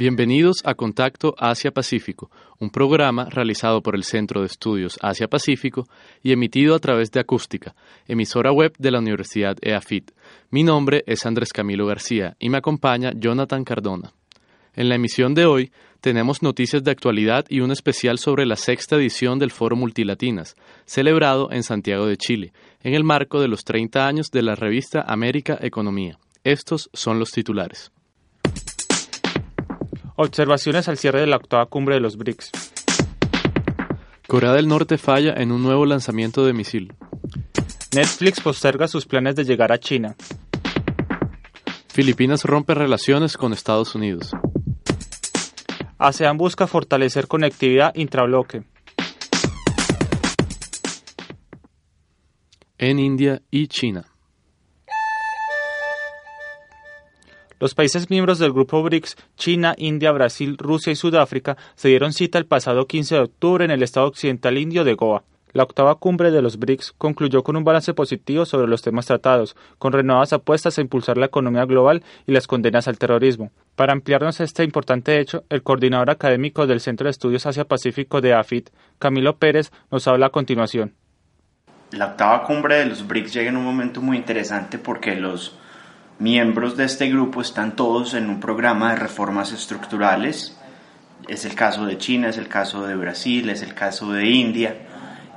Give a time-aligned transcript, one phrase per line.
[0.00, 5.86] Bienvenidos a Contacto Asia-Pacífico, un programa realizado por el Centro de Estudios Asia-Pacífico
[6.22, 7.74] y emitido a través de Acústica,
[8.08, 10.12] emisora web de la Universidad EAFIT.
[10.48, 14.14] Mi nombre es Andrés Camilo García y me acompaña Jonathan Cardona.
[14.74, 15.70] En la emisión de hoy
[16.00, 20.56] tenemos noticias de actualidad y un especial sobre la sexta edición del Foro Multilatinas,
[20.86, 25.02] celebrado en Santiago de Chile, en el marco de los 30 años de la revista
[25.06, 26.18] América Economía.
[26.42, 27.92] Estos son los titulares.
[30.22, 32.50] Observaciones al cierre de la octava cumbre de los BRICS.
[34.28, 36.92] Corea del Norte falla en un nuevo lanzamiento de misil.
[37.94, 40.14] Netflix posterga sus planes de llegar a China.
[41.88, 44.32] Filipinas rompe relaciones con Estados Unidos.
[45.96, 48.64] ASEAN busca fortalecer conectividad intrabloque.
[52.76, 54.04] En India y China.
[57.60, 62.38] Los países miembros del grupo BRICS, China, India, Brasil, Rusia y Sudáfrica, se dieron cita
[62.38, 65.24] el pasado 15 de octubre en el estado occidental indio de Goa.
[65.52, 69.56] La octava cumbre de los BRICS concluyó con un balance positivo sobre los temas tratados,
[69.76, 73.50] con renovadas apuestas a impulsar la economía global y las condenas al terrorismo.
[73.76, 78.70] Para ampliarnos este importante hecho, el coordinador académico del Centro de Estudios Asia-Pacífico de AFIT,
[78.98, 80.94] Camilo Pérez, nos habla a continuación.
[81.90, 85.59] La octava cumbre de los BRICS llega en un momento muy interesante porque los
[86.20, 90.56] miembros de este grupo están todos en un programa de reformas estructurales.
[91.28, 94.76] Es el caso de China, es el caso de Brasil, es el caso de India.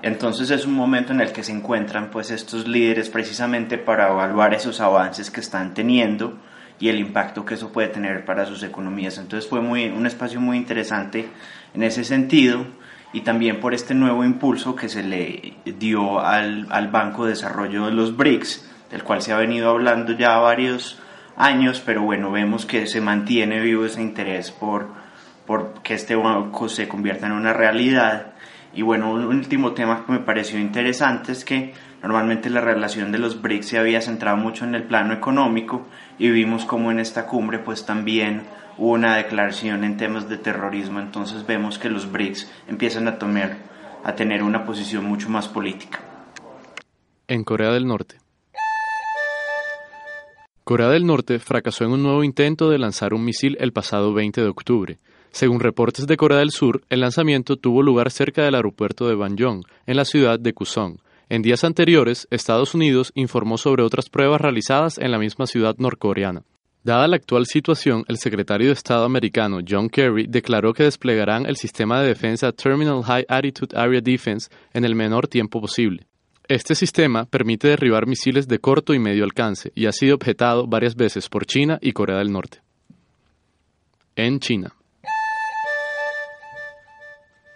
[0.01, 4.53] Entonces es un momento en el que se encuentran pues estos líderes precisamente para evaluar
[4.53, 6.37] esos avances que están teniendo
[6.79, 9.17] y el impacto que eso puede tener para sus economías.
[9.17, 11.29] Entonces fue muy, un espacio muy interesante
[11.73, 12.65] en ese sentido
[13.13, 17.85] y también por este nuevo impulso que se le dio al, al Banco de Desarrollo
[17.85, 20.99] de los BRICS, del cual se ha venido hablando ya varios
[21.35, 24.85] años, pero bueno, vemos que se mantiene vivo ese interés por,
[25.47, 28.33] por que este banco se convierta en una realidad.
[28.71, 31.73] Y bueno, un último tema que me pareció interesante es que
[32.03, 35.87] normalmente la relación de los BRICS se había centrado mucho en el plano económico
[36.19, 38.43] y vimos como en esta cumbre pues también
[38.77, 43.57] hubo una declaración en temas de terrorismo, entonces vemos que los BRICS empiezan a tomar
[44.03, 45.99] a tener una posición mucho más política.
[47.27, 48.22] En Corea del Norte.
[50.63, 54.39] Corea del Norte fracasó en un nuevo intento de lanzar un misil el pasado 20
[54.39, 54.97] de octubre.
[55.29, 59.65] Según reportes de Corea del Sur, el lanzamiento tuvo lugar cerca del aeropuerto de Banyong,
[59.85, 60.99] en la ciudad de Kusong.
[61.27, 66.43] En días anteriores, Estados Unidos informó sobre otras pruebas realizadas en la misma ciudad norcoreana.
[66.81, 71.57] Dada la actual situación, el secretario de Estado americano John Kerry declaró que desplegarán el
[71.57, 76.07] sistema de defensa Terminal High Attitude Area Defense en el menor tiempo posible.
[76.49, 80.95] Este sistema permite derribar misiles de corto y medio alcance y ha sido objetado varias
[80.95, 82.59] veces por China y Corea del Norte.
[84.17, 84.73] En China.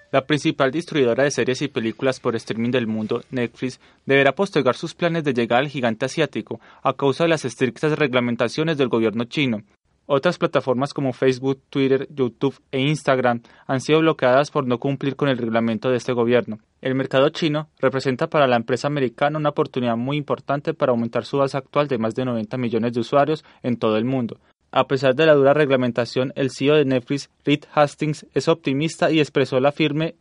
[0.09, 4.95] La principal distribuidora de series y películas por streaming del mundo, Netflix, deberá postergar sus
[4.95, 9.63] planes de llegar al gigante asiático a causa de las estrictas reglamentaciones del gobierno chino,
[10.07, 15.27] otras plataformas como Facebook, Twitter, YouTube e Instagram han sido bloqueadas por no cumplir con
[15.27, 16.59] el reglamento de este gobierno.
[16.81, 21.37] El mercado chino representa para la empresa americana una oportunidad muy importante para aumentar su
[21.37, 24.39] base actual de más de 90 millones de usuarios en todo el mundo.
[24.71, 29.19] A pesar de la dura reglamentación, el CEO de Netflix, Reed Hastings, es optimista y
[29.19, 30.15] expresó la firme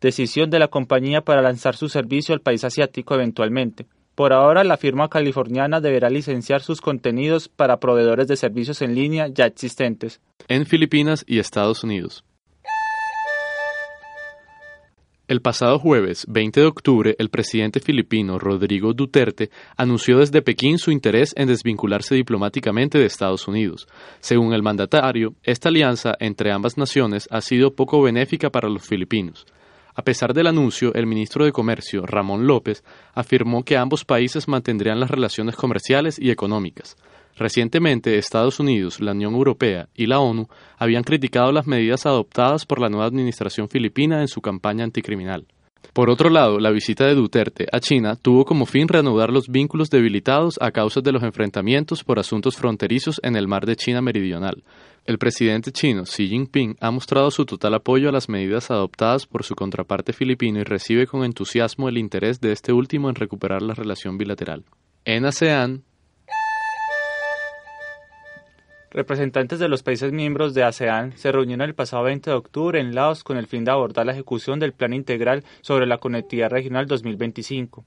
[0.00, 3.86] decisión de la compañía para lanzar su servicio al país asiático eventualmente.
[4.14, 9.28] Por ahora, la firma californiana deberá licenciar sus contenidos para proveedores de servicios en línea
[9.28, 10.20] ya existentes.
[10.48, 12.24] En Filipinas y Estados Unidos.
[15.28, 19.48] El pasado jueves 20 de octubre, el presidente filipino Rodrigo Duterte
[19.78, 23.88] anunció desde Pekín su interés en desvincularse diplomáticamente de Estados Unidos.
[24.20, 29.46] Según el mandatario, esta alianza entre ambas naciones ha sido poco benéfica para los filipinos.
[29.94, 32.82] A pesar del anuncio, el ministro de Comercio, Ramón López,
[33.14, 36.96] afirmó que ambos países mantendrían las relaciones comerciales y económicas.
[37.36, 40.48] Recientemente, Estados Unidos, la Unión Europea y la ONU
[40.78, 45.46] habían criticado las medidas adoptadas por la nueva administración filipina en su campaña anticriminal.
[45.92, 49.90] Por otro lado, la visita de Duterte a China tuvo como fin reanudar los vínculos
[49.90, 54.62] debilitados a causa de los enfrentamientos por asuntos fronterizos en el mar de China Meridional,
[55.04, 59.42] El presidente chino Xi Jinping ha mostrado su total apoyo a las medidas adoptadas por
[59.42, 63.74] su contraparte filipino y recibe con entusiasmo el interés de este último en recuperar la
[63.74, 64.64] relación bilateral.
[65.04, 65.82] En ASEAN,
[68.92, 72.94] Representantes de los países miembros de ASEAN se reunieron el pasado 20 de octubre en
[72.94, 76.86] Laos con el fin de abordar la ejecución del Plan Integral sobre la Conectividad Regional
[76.86, 77.84] 2025.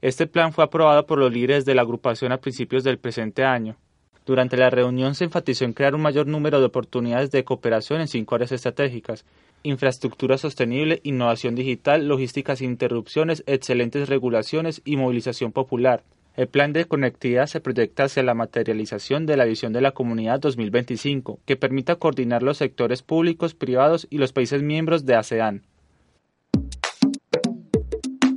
[0.00, 3.76] Este plan fue aprobado por los líderes de la agrupación a principios del presente año.
[4.28, 8.08] Durante la reunión se enfatizó en crear un mayor número de oportunidades de cooperación en
[8.08, 9.24] cinco áreas estratégicas
[9.62, 16.04] infraestructura sostenible, innovación digital, logística sin interrupciones, excelentes regulaciones y movilización popular.
[16.36, 20.40] El plan de conectividad se proyecta hacia la materialización de la visión de la Comunidad
[20.40, 25.62] 2025, que permita coordinar los sectores públicos, privados y los países miembros de ASEAN.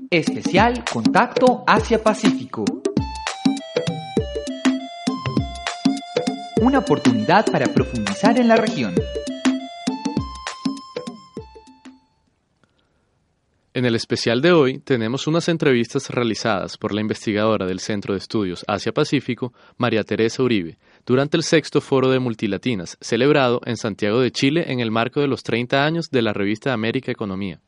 [0.10, 2.64] Especial Contacto Asia-Pacífico.
[6.62, 8.94] Una oportunidad para profundizar en la región.
[13.74, 18.20] En el especial de hoy tenemos unas entrevistas realizadas por la investigadora del Centro de
[18.20, 24.30] Estudios Asia-Pacífico, María Teresa Uribe, durante el sexto foro de multilatinas, celebrado en Santiago de
[24.30, 27.60] Chile en el marco de los 30 años de la revista América Economía.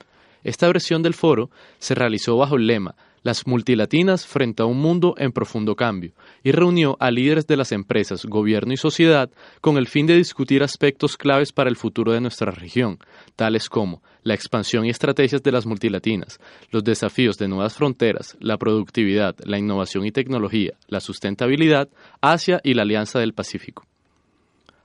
[0.44, 1.50] Esta versión del foro
[1.80, 6.12] se realizó bajo el lema las multilatinas frente a un mundo en profundo cambio,
[6.44, 9.32] y reunió a líderes de las empresas, gobierno y sociedad
[9.62, 13.00] con el fin de discutir aspectos claves para el futuro de nuestra región,
[13.36, 18.58] tales como la expansión y estrategias de las multilatinas, los desafíos de nuevas fronteras, la
[18.58, 21.90] productividad, la innovación y tecnología, la sustentabilidad,
[22.22, 23.86] Asia y la Alianza del Pacífico.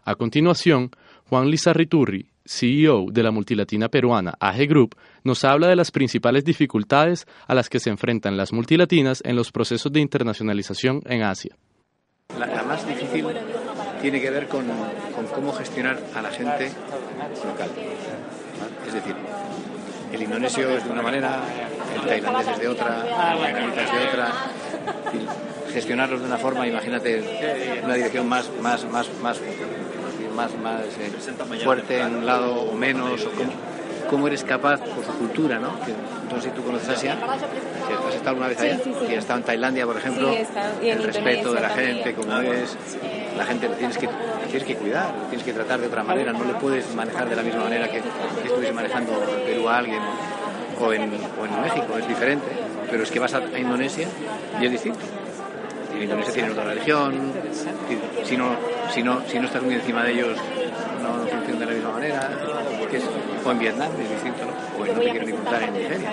[0.04, 0.90] A continuación,
[1.28, 7.26] Juan Lizarriturri, CEO de la multilatina peruana AG Group, nos habla de las principales dificultades
[7.46, 11.54] a las que se enfrentan las multilatinas en los procesos de internacionalización en Asia.
[12.38, 13.26] La, la más difícil
[14.00, 14.64] tiene que ver con,
[15.14, 16.70] con, cómo gestionar a la gente
[17.44, 17.70] local.
[18.86, 19.14] Es decir,
[20.12, 21.42] el indonesio es de una manera,
[21.94, 24.32] el tailandés es de otra, el vietnamita es de otra.
[25.72, 29.38] Gestionarlos de una forma, imagínate, una dirección más, más, más, más
[30.38, 33.50] más, más eh, fuerte en un lado o menos, o cómo,
[34.08, 35.80] cómo, eres capaz por su cultura, ¿no?
[35.80, 35.92] Que,
[36.32, 37.16] no sé si tú conoces Asia,
[37.88, 39.06] que has estado alguna vez allá, sí, sí, sí.
[39.10, 40.32] y has estado en Tailandia, por ejemplo,
[40.80, 42.76] el respeto de la gente, como es,
[43.36, 46.04] la gente lo tienes que, lo tienes que cuidar, lo tienes que tratar de otra
[46.04, 49.68] manera, no le puedes manejar de la misma manera que, que estuviese manejando en Perú
[49.68, 50.00] a alguien
[50.80, 52.46] o en, o en México, es diferente,
[52.88, 54.06] pero es que vas a, a Indonesia
[54.60, 55.00] y es distinto.
[55.96, 57.32] En Indonesia tienen otra religión,
[58.22, 60.36] si no, si no, si no estás muy encima de ellos
[61.02, 62.30] no, no funcionan de la misma manera,
[62.90, 63.04] que es,
[63.44, 64.82] o en Vietnam es distinto, ¿no?
[64.82, 66.10] o no te quieren ni contar en Nigeria.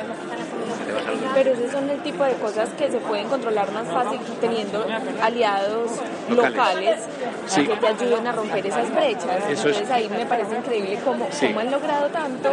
[1.34, 4.86] Pero esos son el tipo de cosas que se pueden controlar más fácil teniendo
[5.22, 5.92] aliados
[6.30, 7.00] locales, locales
[7.48, 7.68] sí.
[7.68, 9.26] que te ayuden a romper esas brechas.
[9.50, 9.92] Eso Entonces es.
[9.92, 11.48] ahí me parece increíble cómo, Sí.
[11.48, 12.52] cómo han logrado tanto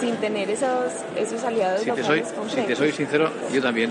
[0.00, 3.90] sin tener esos, esos aliados Si te, soy, locales si te soy sincero, yo también.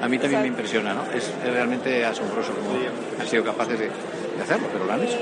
[0.00, 1.02] A mí también me impresiona, ¿no?
[1.14, 2.78] Es, es realmente asombroso cómo
[3.20, 3.90] han sido capaces de,
[4.36, 5.18] de hacerlo, pero lo han hecho.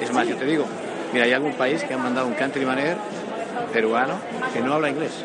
[0.00, 0.66] Es más, yo te digo,
[1.12, 2.96] mira, hay algún país que han mandado un country manager
[3.72, 4.14] peruano
[4.52, 5.24] que no habla inglés.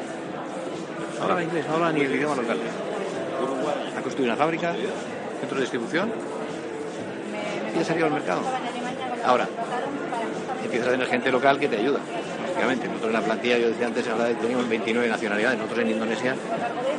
[1.19, 2.57] No habla inglés, no habla ni el idioma local.
[3.97, 4.73] Ha construido una fábrica,
[5.39, 6.11] centro de distribución
[7.75, 8.41] y ha salido al mercado.
[9.25, 9.47] Ahora,
[10.63, 11.99] empiezas a tener gente local que te ayuda.
[12.47, 14.05] Lógicamente, nosotros en la plantilla, yo decía antes,
[14.41, 15.59] teníamos 29 nacionalidades.
[15.59, 16.35] Nosotros en Indonesia,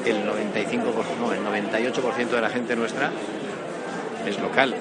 [0.05, 0.83] el 95%,
[1.21, 3.11] no, el 98% de la gente nuestra
[4.27, 4.75] es local.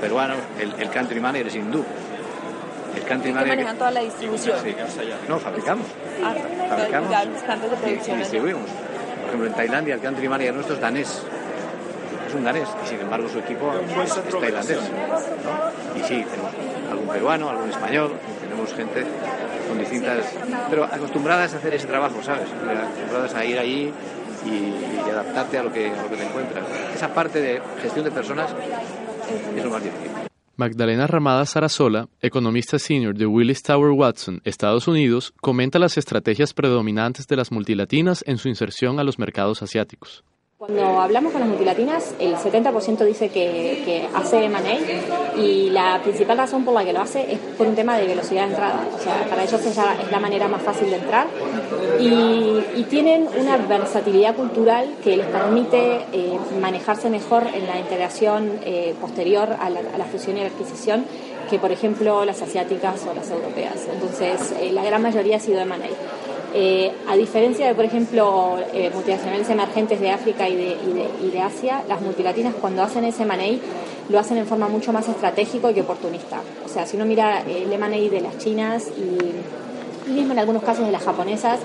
[0.00, 1.84] Peruanos, el, el country manager es hindú.
[2.96, 3.56] El country que manager.
[3.56, 4.58] manejan toda la distribución.
[4.62, 4.74] Sí.
[5.28, 5.86] No, fabricamos.
[6.24, 6.34] Ah,
[6.70, 8.62] Fabricamos ya los cantos de y- distribuimos.
[9.20, 11.22] Por ejemplo, en Tailandia el country manager nuestro es danés.
[12.28, 13.72] Es un danés y sin embargo su equipo
[14.02, 14.78] es, es tailandés.
[14.80, 16.00] ¿no?
[16.00, 16.52] Y sí, tenemos
[16.90, 19.04] algún peruano, algún español, tenemos gente
[19.68, 20.24] con distintas...
[20.70, 22.42] Pero acostumbradas a hacer ese trabajo, ¿sabes?
[22.50, 23.92] Acostumbradas a ir allí
[24.44, 26.64] y, y adaptarte a lo, que, a lo que te encuentras.
[26.94, 28.46] Esa parte de gestión de personas
[30.58, 37.26] Magdalena Ramada Sarasola, economista senior de Willis Tower Watson, Estados Unidos, comenta las estrategias predominantes
[37.26, 40.24] de las multilatinas en su inserción a los mercados asiáticos.
[40.58, 46.64] Cuando hablamos con las multilatinas, el 70% dice que, hace M&A y la principal razón
[46.64, 48.80] por la que lo hace es por un tema de velocidad de entrada.
[48.96, 49.76] O sea, para ellos es
[50.10, 51.26] la, manera más fácil de entrar
[52.00, 58.94] y, tienen una versatilidad cultural que les permite eh, manejarse mejor en la integración eh,
[58.98, 61.04] posterior a la, a la fusión y la adquisición
[61.50, 63.86] que, por ejemplo, las asiáticas o las europeas.
[63.92, 65.76] Entonces, eh, la gran mayoría ha sido M&A.
[66.58, 71.26] Eh, a diferencia de, por ejemplo, eh, multinacionales emergentes de África y de, y, de,
[71.26, 73.58] y de, Asia, las multilatinas cuando hacen ese M&A
[74.10, 76.40] lo hacen en forma mucho más estratégica y oportunista.
[76.64, 80.86] O sea, si uno mira el M&A de las chinas y mismo en algunos casos
[80.86, 81.60] de las japonesas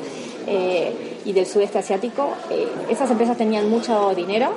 [0.45, 0.91] eh,
[1.23, 4.49] y del sudeste asiático, eh, esas empresas tenían mucho dinero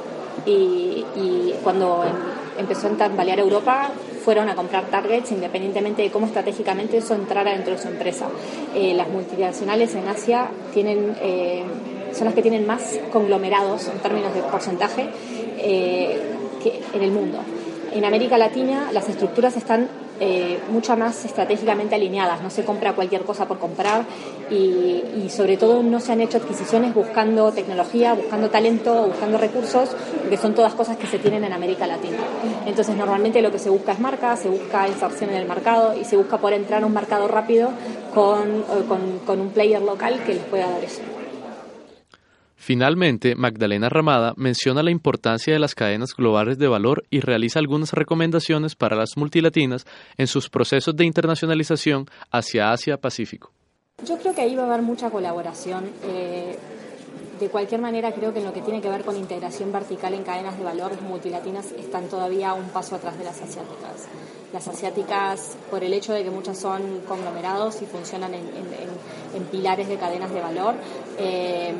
[0.46, 2.10] y, y cuando em-
[2.58, 3.92] empezó a tambalear Europa
[4.25, 8.26] fueron a comprar targets independientemente de cómo estratégicamente eso entrara dentro de su empresa.
[8.75, 11.62] Eh, las multinacionales en Asia tienen, eh,
[12.12, 15.09] son las que tienen más conglomerados en términos de porcentaje
[15.59, 16.19] eh,
[16.62, 17.38] que en el mundo.
[17.93, 19.88] En América Latina las estructuras están
[20.21, 24.04] eh, mucho más estratégicamente alineadas, no se compra cualquier cosa por comprar
[24.50, 30.37] y, sobre todo no se han hecho adquisiciones buscando tecnología, buscando talento, buscando recursos, porque
[30.37, 32.18] son todas cosas que se tienen en América Latina.
[32.66, 36.04] Entonces normalmente lo que se busca es marca, se busca inserción en el mercado y
[36.04, 37.71] se busca poder entrar a un mercado rápido
[38.14, 41.00] con, eh, con, con un player local que les pueda dar eso.
[42.68, 47.92] Finalmente, Magdalena Ramada menciona la importancia de las cadenas globales de valor y realiza algunas
[47.92, 49.85] recomendaciones para las multilatinas
[50.16, 53.52] en sus procesos de internacionalización hacia Asia-Pacífico.
[54.06, 55.90] Yo creo que ahí va a haber mucha colaboración.
[56.04, 56.56] eh,
[57.38, 60.23] de cualquier manera, creo que en lo que tiene que ver con integración vertical en
[60.23, 64.06] cadenas de valor, las multilatinas están todavía un paso atrás de las asiáticas.
[64.54, 69.37] Las asiáticas, por el hecho de que muchas son conglomerados y funcionan en, en- en-
[69.37, 70.75] en pilares de cadenas de valor,
[71.18, 71.75] eh,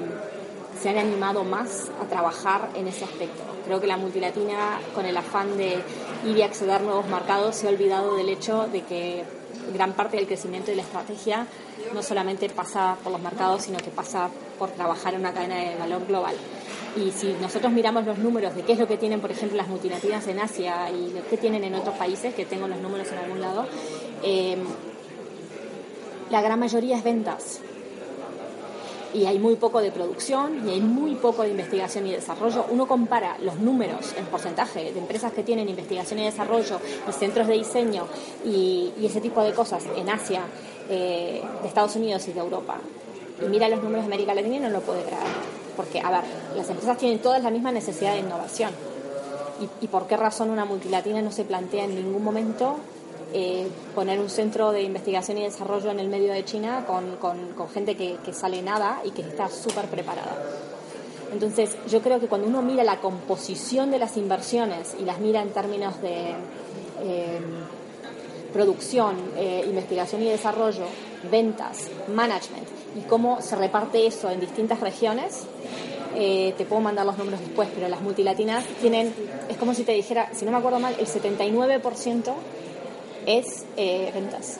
[0.85, 3.43] se han animado más a trabajar en ese aspecto.
[3.65, 5.79] Creo que la multilatina, con el afán de
[6.27, 9.25] ir y acceder a nuevos mercados, se ha olvidado del hecho de que
[9.73, 11.47] gran parte del crecimiento y la estrategia
[11.95, 15.75] no solamente pasa por los mercados, sino que pasa por trabajar en una cadena de
[15.79, 16.35] valor global.
[17.03, 19.69] Y si nosotros miramos los números de qué es lo que tienen, por ejemplo, las
[19.69, 23.19] multilatinas en Asia y lo que tienen en otros países, que tengo los números en
[23.21, 23.65] algún lado,
[24.23, 24.59] eh,
[26.29, 27.63] la gran mayoría es ventas
[29.15, 32.67] y hay muy poco de producción y hay muy poco de investigación y desarrollo.
[32.71, 37.47] Uno compara los números en porcentaje de empresas que tienen investigación y desarrollo y centros
[37.47, 38.07] de diseño
[38.45, 40.41] y, ese tipo de cosas en Asia,
[40.89, 42.77] eh, de Estados Unidos y de Europa.
[43.41, 45.23] Y mira los números de América Latina y no lo puede creer.
[45.77, 46.23] Porque, a ver,
[46.57, 48.71] las empresas tienen todas la misma necesidad de innovación.
[49.61, 52.77] ¿Y, y por qué razón una multilatina no se plantea en ningún momento
[53.33, 57.53] eh, poner un centro de investigación y desarrollo en el medio de China con, con-
[57.55, 60.37] con gente que, que sale nada y que está súper preparada.
[61.33, 65.43] Entonces, yo creo que cuando uno mira la composición de las inversiones y las mira
[65.43, 66.31] en términos de
[67.03, 67.41] eh,
[68.53, 70.85] producción, eh, investigación y desarrollo,
[71.31, 75.43] ventas, management y cómo se reparte eso en distintas regiones,
[76.15, 79.13] eh, te puedo mandar los números después, pero las multilatinas tienen,
[79.49, 82.33] es como si te dijera, si no me acuerdo mal, el 79%
[83.27, 84.59] es eh, ventas.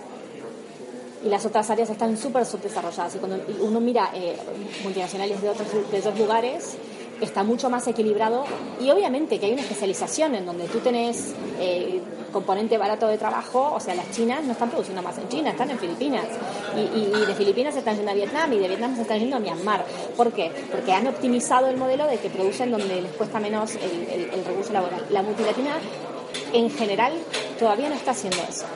[1.25, 3.15] Y las otras áreas están súper subdesarrolladas.
[3.15, 4.37] Y cuando uno mira eh,
[4.83, 6.77] multinacionales de otros, de otros lugares,
[7.21, 8.45] está mucho más equilibrado.
[8.81, 13.73] Y obviamente que hay una especialización en donde tú tenés eh, componente barato de trabajo.
[13.75, 16.27] O sea, las chinas no están produciendo más en China, están en Filipinas.
[16.77, 19.19] Y, y- y de Filipinas se están yendo a Vietnam y de Vietnam se están
[19.19, 19.83] yendo a Myanmar.
[20.19, 20.53] ¿Por qué?
[20.71, 24.45] Porque han optimizado el modelo de que producen donde les cuesta menos el, el- el
[24.45, 25.07] recurso laboral.
[25.09, 25.79] La multilatina
[26.53, 27.15] en general
[27.59, 28.67] todavía no está haciendo eso.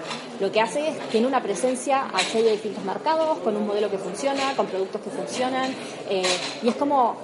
[0.40, 3.90] Lo que hace es tiene una presencia al ser de distintos mercados, con un modelo
[3.90, 5.74] que funciona, con productos que funcionan,
[6.08, 6.22] eh,
[6.62, 7.16] y es como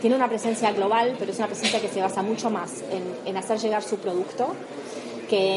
[0.00, 2.82] tiene una presencia global, pero es una presencia que se basa mucho más
[3.24, 4.48] en, hacer llegar su producto
[5.30, 5.56] que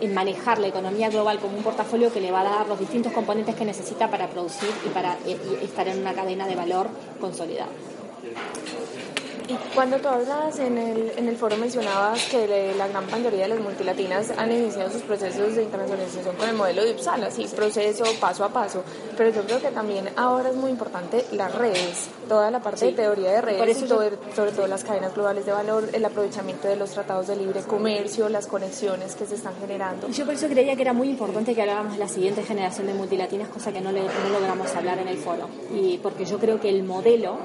[0.00, 3.12] en, manejar la economía global como un portafolio que le va a dar los distintos
[3.12, 6.88] componentes que necesita para producir y para eh, estar en una cadena de valor
[7.20, 7.72] consolidada.
[9.48, 13.42] Y cuando tú hablas en el, en el foro mencionabas que le- la gran mayoría
[13.42, 17.46] de las multilatinas han iniciado sus procesos de internacionalización con el modelo de Uppsala, sí,
[17.54, 18.82] proceso paso a paso,
[19.16, 22.86] pero yo creo que también ahora es muy importante las redes, toda la parte Sí.
[22.86, 26.66] de teoría de redes, y sobre, sobre todo las cadenas globales de valor, el aprovechamiento
[26.66, 30.08] de los tratados de libre comercio, las conexiones que se están generando.
[30.08, 32.94] Yo por eso creía que era muy importante que habláramos de la siguiente generación de
[32.94, 35.48] multilatinas, cosa que no, le- no logramos hablar en el foro.
[35.72, 37.36] Y porque yo creo que el modelo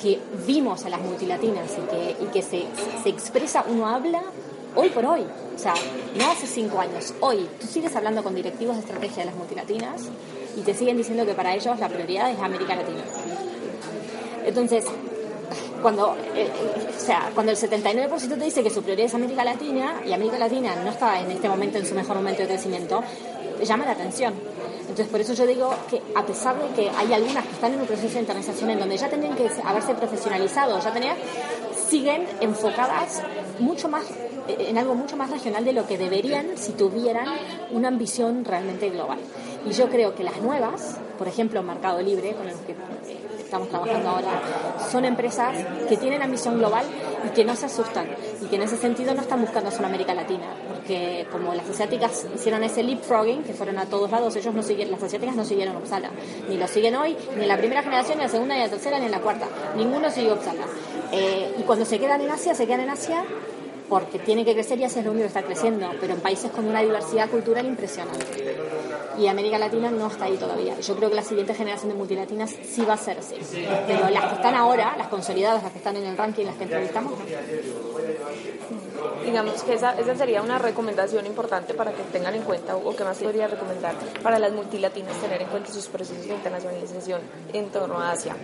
[0.00, 2.64] que vimos a las multilatinas y que, y que se,
[3.02, 4.22] se expresa, uno habla
[4.74, 5.26] hoy por hoy.
[5.54, 5.74] O sea,
[6.16, 7.48] no hace cinco años, hoy.
[7.60, 10.02] Tú sigues hablando con directivos de estrategia de las multilatinas
[10.56, 13.02] y te siguen diciendo que para ellos la prioridad es América Latina.
[14.44, 14.84] Entonces,
[15.82, 16.50] cuando, eh,
[16.96, 20.38] o sea, cuando el 79% te dice que su prioridad es América Latina y América
[20.38, 23.02] Latina no está en este momento en su mejor momento de crecimiento,
[23.64, 24.34] llama la atención.
[24.80, 27.80] Entonces, por eso yo digo que a pesar de que hay algunas que están en
[27.80, 31.16] un proceso de internalización en donde ya tendrían que haberse profesionalizado, ya tener,
[31.88, 33.22] siguen enfocadas
[33.58, 34.04] mucho más
[34.48, 37.26] en algo mucho más regional de lo que deberían si tuvieran
[37.70, 39.18] una ambición realmente global.
[39.66, 42.76] Y yo creo que las nuevas, por ejemplo, Mercado Libre, con los que eh,
[43.48, 44.42] estamos trabajando ahora,
[44.92, 45.56] son empresas
[45.88, 46.84] que tienen ambición global
[47.26, 48.06] y que no se asustan
[48.42, 52.26] y que en ese sentido no están buscando solo América Latina, porque como las asiáticas
[52.34, 55.76] hicieron ese leapfrogging, que fueron a todos lados, ellos no siguen, las asiáticas no siguieron
[55.76, 56.10] Uppsala,
[56.48, 58.66] ni lo siguen hoy, ni en la primera generación, ni en la segunda, ni en
[58.66, 60.66] la tercera, ni en la cuarta, ninguno siguió Uppsala.
[61.12, 63.24] Eh, y cuando se quedan en Asia, se quedan en Asia
[63.88, 66.50] porque tiene que crecer y Asia es lo único que está creciendo, pero en países
[66.50, 68.58] con una diversidad cultural impresionante.
[69.18, 70.78] Y América Latina no está ahí todavía.
[70.80, 73.36] Yo creo que la siguiente generación de multilatinas sí va a ser así.
[73.86, 76.64] Pero las que están ahora, las consolidadas, las que están en el ranking, las que
[76.64, 77.14] entrevistamos,
[79.24, 83.04] Digamos que esa, esa sería una recomendación importante para que tengan en cuenta, o que
[83.04, 87.20] más podría recomendar para las multilatinas tener en cuenta sus procesos de internacionalización
[87.52, 88.34] en torno a Asia.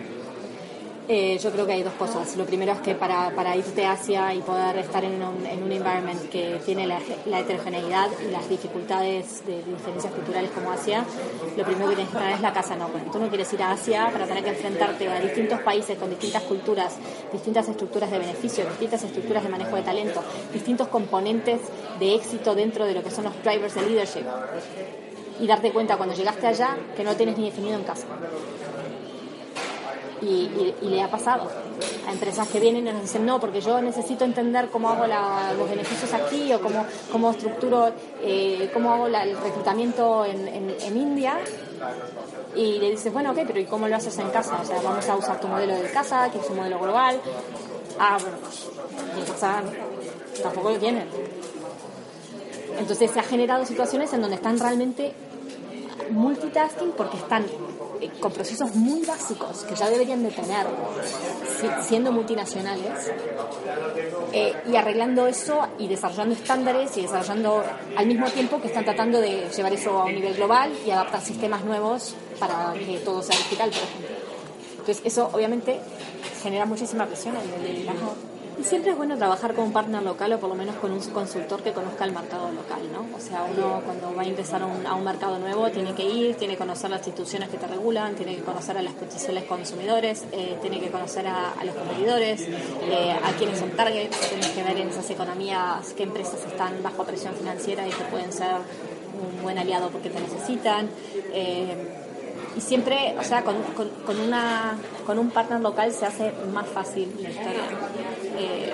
[1.06, 2.34] Eh, yo creo que hay dos cosas.
[2.36, 5.62] Lo primero es que para, para irte a Asia y poder estar en un, en
[5.62, 6.98] un environment que tiene la,
[7.40, 11.04] heterogeneidad y las dificultades de, diferencias culturales como Asia,
[11.58, 12.88] lo primero que tienes que tener es la casa no.
[13.12, 16.42] Tú no quieres ir a Asia para tener que enfrentarte a distintos países con distintas
[16.44, 16.96] culturas,
[17.30, 20.22] distintas estructuras de beneficio, distintas estructuras de manejo de talento,
[20.54, 21.60] distintos componentes
[22.00, 24.24] de éxito dentro de lo que son los drivers de leadership.
[25.38, 28.06] Y darte cuenta cuando llegaste allá que no tienes ni definido en casa
[30.22, 31.48] y, le ha pasado
[32.06, 35.06] a empresas que vienen y nos dicen no, porque yo necesito entender cómo hago
[35.58, 37.92] los beneficios aquí o cómo, cómo estructuro,
[38.22, 41.38] eh, cómo hago el reclutamiento en, en, India.
[42.54, 44.60] Y le dices, bueno, ok, pero ¿y cómo lo haces en casa?
[44.62, 47.20] O sea, vamos a usar tu modelo de casa, que es un modelo global.
[47.98, 48.68] Ah, bueno, pues
[49.18, 49.62] en casa
[50.42, 51.08] tampoco lo tienen.
[52.78, 55.14] Entonces se ha generado situaciones en donde están realmente
[56.10, 57.44] multitasking porque están
[58.20, 60.66] con procesos muy básicos que ya deberían de tener
[61.82, 63.12] siendo multinacionales
[64.32, 67.62] eh, y arreglando eso y desarrollando estándares y desarrollando
[67.96, 71.20] al mismo tiempo que están tratando de llevar eso a un nivel global y adaptar
[71.20, 74.16] sistemas nuevos para que todo sea digital, por ejemplo.
[74.78, 75.80] Entonces eso obviamente
[76.42, 78.14] genera muchísima presión a nivel de liderazgo
[78.58, 81.00] y siempre es bueno trabajar con un partner local o por lo menos con un
[81.00, 83.16] consultor que conozca el mercado local, ¿no?
[83.16, 86.54] O sea, uno cuando va a ingresar a un, mercado nuevo tiene que ir, tiene
[86.54, 90.56] que conocer las instituciones que te regulan, tiene que conocer a las potenciales consumidores, eh,
[90.62, 94.88] tiene que conocer a, los competidores, eh, a quienes son targets, tienes que ver en
[94.88, 99.90] esas economías qué empresas están bajo presión financiera y que pueden ser un buen aliado
[99.90, 100.88] porque te necesitan.
[101.32, 102.02] Eh,
[102.56, 103.56] y siempre, o sea, con,
[104.06, 107.62] con, una, con un partner local se hace más fácil la historia.
[108.36, 108.72] Eh,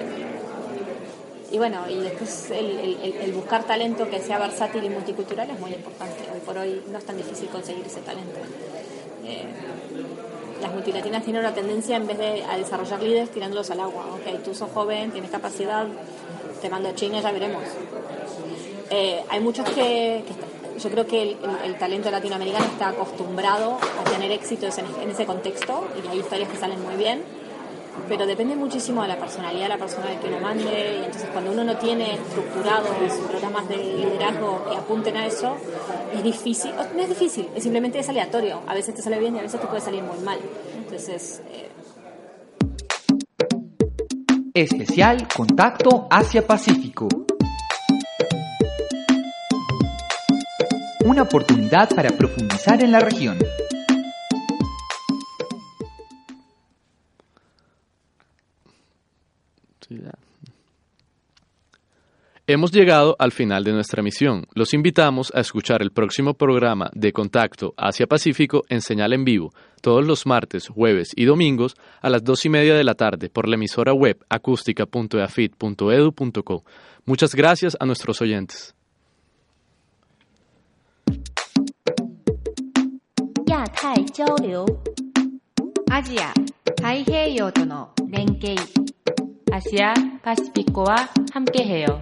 [1.52, 5.72] y bueno, y después el, el, buscar talento que sea versátil y multicultural es muy
[5.72, 6.22] importante.
[6.32, 8.38] Hoy por hoy no es tan difícil conseguir ese talento.
[9.24, 9.44] Eh,
[10.62, 14.06] las multilatinas tienen una tendencia en vez de a desarrollar líderes tirándolos al agua.
[14.14, 15.86] Ok, tú sos joven, tienes capacidad,
[16.60, 17.64] te mando a China, ya veremos.
[18.90, 20.34] Eh, hay muchos que, que
[20.80, 26.08] yo creo que el, talento latinoamericano está acostumbrado a tener éxito en, ese contexto y
[26.08, 27.22] hay historias que salen muy bien,
[28.08, 31.64] pero depende muchísimo de la personalidad la persona que uno mande y entonces cuando uno
[31.64, 32.88] no tiene estructurados
[33.28, 35.56] programas de liderazgo que apunten a eso,
[36.14, 39.38] es difícil, no es difícil, es simplemente es aleatorio, a veces te sale bien y
[39.38, 40.38] a veces te puede salir muy mal.
[40.76, 41.42] Entonces...
[41.50, 41.68] Eh,
[44.52, 47.08] Especial Contacto Asia-Pacífico.
[51.10, 53.36] una oportunidad para profundizar en la región.
[62.49, 64.45] Hemos llegado al final de nuestra misión.
[64.53, 70.05] Los invitamos a escuchar el próximo programa de Contacto Asia-Pacífico en señal en vivo, todos
[70.05, 73.55] los martes, jueves y domingos a las dos y media de la tarde por la
[73.55, 76.63] emisora web acústica.eafit.edu.co.
[77.05, 78.75] Muchas gracias a nuestros oyentes.
[83.47, 84.65] 亚太交流
[85.89, 86.33] アジア
[86.75, 88.55] 太平洋との連携
[89.51, 92.01] アジアパシフィコは함께해요